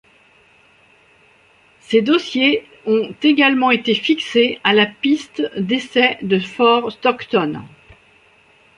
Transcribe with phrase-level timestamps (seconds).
[1.79, 7.61] Ces dossiers ont également été fixés à la piste d'essai de Fort Stockton.